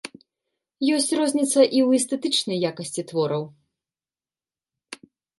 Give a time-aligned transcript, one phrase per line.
[0.99, 3.45] Ёсць розніца і ў эстэтычнай якасці твораў.